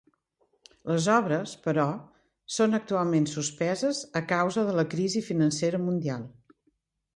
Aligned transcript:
Les 0.91 1.09
obres, 1.15 1.51
però, 1.65 1.85
són 2.55 2.79
actualment 2.79 3.29
"sospeses" 3.35 4.01
a 4.23 4.25
causa 4.33 4.67
de 4.71 4.77
la 4.81 4.89
crisi 4.97 5.25
financera 5.31 5.85
mundial. 5.87 6.29